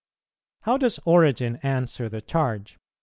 [0.63, 2.79] '"How does Origen answer the charge?